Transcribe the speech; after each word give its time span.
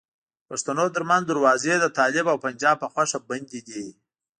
د 0.43 0.43
پښتنو 0.49 0.85
ترمنځ 0.95 1.23
دروازې 1.27 1.73
د 1.79 1.85
طالب 1.97 2.25
او 2.31 2.37
پنجاب 2.45 2.75
په 2.81 2.87
خوښه 2.93 3.19
بندي 3.29 3.61
دي. 3.69 3.85